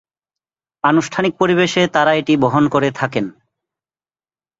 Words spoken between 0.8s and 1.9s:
আনুষ্ঠানিক পরিবেশে